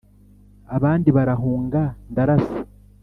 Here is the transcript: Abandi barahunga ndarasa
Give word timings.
Abandi 0.75 1.09
barahunga 1.17 1.81
ndarasa 2.11 2.57